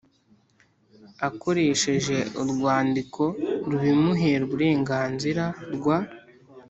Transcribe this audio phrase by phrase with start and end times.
[1.27, 3.23] akoreresheje urwandiko
[3.69, 5.43] rubimuhera uburenganzira
[5.75, 5.97] rwa